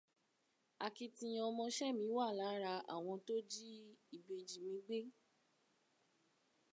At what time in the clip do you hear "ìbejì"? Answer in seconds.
4.17-4.57